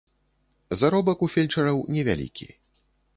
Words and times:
Заробак 0.79 1.21
у 1.27 1.29
фельчараў 1.33 1.77
невялікі. 1.97 2.47